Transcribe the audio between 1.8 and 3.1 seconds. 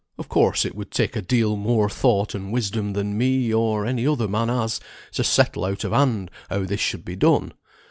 thought and wisdom